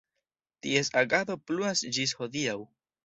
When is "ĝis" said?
1.99-2.15